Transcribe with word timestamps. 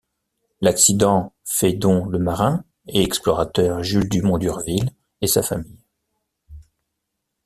L'accident 0.61 1.31
fait 1.43 1.73
dont 1.73 2.05
le 2.09 2.17
marin 2.17 2.65
et 2.87 3.03
explorateur 3.03 3.83
Jules 3.83 4.09
Dumont 4.09 4.39
d'Urville 4.39 4.89
et 5.21 5.27
sa 5.27 5.43
famille. 5.43 5.85